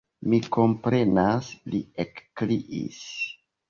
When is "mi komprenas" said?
0.29-1.53